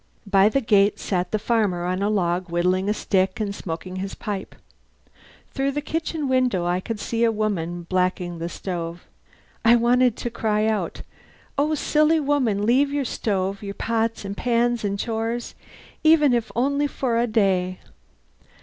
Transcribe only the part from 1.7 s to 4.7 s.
on a log, whittling a stick and smoking his pipe.